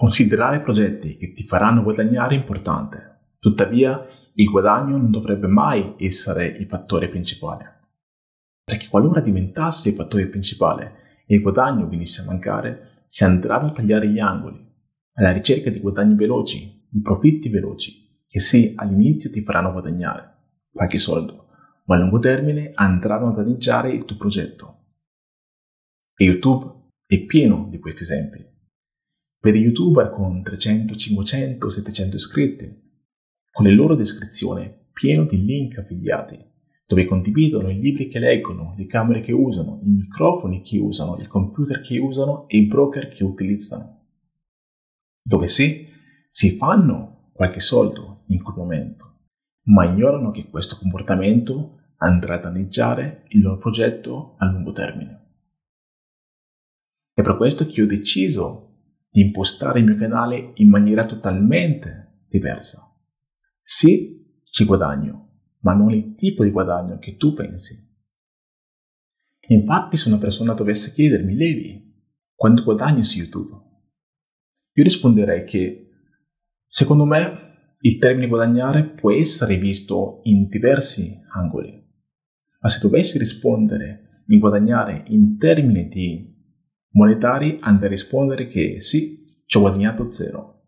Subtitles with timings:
[0.00, 4.00] Considerare progetti che ti faranno guadagnare è importante, tuttavia
[4.32, 7.80] il guadagno non dovrebbe mai essere il fattore principale.
[8.64, 13.72] Perché qualora diventasse il fattore principale e il guadagno venisse a mancare, si andranno a
[13.72, 14.66] tagliare gli angoli,
[15.16, 20.36] alla ricerca di guadagni veloci, di profitti veloci, che sì, all'inizio ti faranno guadagnare
[20.72, 21.48] qualche soldo,
[21.84, 24.78] ma a lungo termine andranno a danneggiare il tuo progetto.
[26.16, 28.49] E YouTube è pieno di questi esempi.
[29.42, 32.78] Per i youtuber con 300, 500, 700 iscritti,
[33.50, 36.38] con le loro descrizioni pieno di link affiliati,
[36.86, 41.26] dove condividono i libri che leggono, le camere che usano, i microfoni che usano, il
[41.26, 44.08] computer che usano e i broker che utilizzano.
[45.22, 45.86] Dove sì,
[46.28, 49.20] si fanno qualche soldo in quel momento,
[49.68, 55.18] ma ignorano che questo comportamento andrà a danneggiare il loro progetto a lungo termine.
[57.14, 58.69] È per questo che ho deciso
[59.10, 62.82] di impostare il mio canale in maniera totalmente diversa.
[63.60, 67.88] Sì, ci guadagno, ma non il tipo di guadagno che tu pensi.
[69.48, 71.92] Infatti, se una persona dovesse chiedermi, Levi,
[72.34, 73.50] quanto guadagni su YouTube?
[74.74, 75.90] Io risponderei che,
[76.64, 77.48] secondo me,
[77.80, 81.72] il termine guadagnare può essere visto in diversi angoli.
[82.60, 86.29] Ma se dovessi rispondere in guadagnare in termini di
[86.92, 90.62] monetari andrei a rispondere che sì, ci ho guadagnato zero.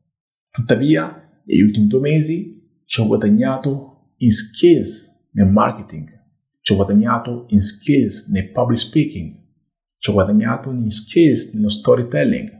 [0.50, 6.08] Tuttavia, negli ultimi due mesi ci ho guadagnato in skills nel marketing,
[6.60, 9.40] ci ho guadagnato in skills nel public speaking,
[9.96, 12.50] ci ho guadagnato in skills nello storytelling,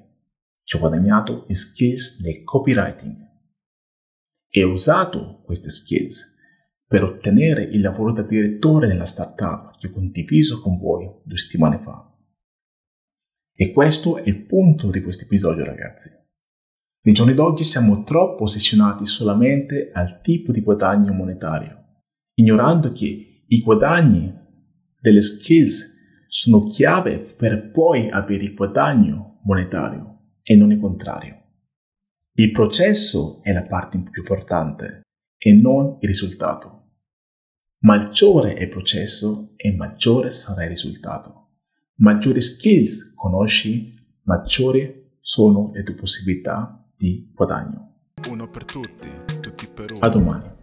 [0.65, 3.17] ci ho guadagnato in skills nel copywriting.
[4.49, 6.37] E ho usato queste skills
[6.87, 11.79] per ottenere il lavoro da direttore nella startup che ho condiviso con voi due settimane
[11.79, 12.12] fa.
[13.63, 16.11] E questo è il punto di questo episodio, ragazzi.
[17.03, 22.01] Nei giorni d'oggi siamo troppo ossessionati solamente al tipo di guadagno monetario,
[22.35, 24.35] ignorando che i guadagni
[24.99, 25.95] delle skills
[26.27, 31.43] sono chiave per poi avere il guadagno monetario e non il contrario.
[32.33, 35.03] Il processo è la parte più importante
[35.39, 36.95] e non il risultato.
[37.83, 41.42] Maggiore è il processo e maggiore sarà il risultato
[41.97, 47.95] maggiori skills conosci, maggiori sono le tue possibilità di guadagno.
[48.29, 49.09] Uno per tutti,
[49.41, 50.01] tutti per uno.
[50.01, 50.61] A domani.